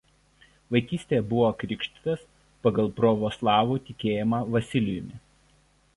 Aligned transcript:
Vaikystėje 0.75 1.25
buvo 1.33 1.49
krikštytas 1.63 2.25
pagal 2.65 2.91
provoslavų 3.01 3.81
tikėjimą 3.91 4.41
Vasilijumi. 4.57 5.25